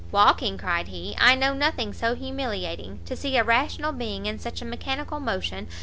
[0.11, 4.63] "Walking?" cried he, "I know nothing so humiliating; to see a rational being in such
[4.63, 5.67] mechanical motion!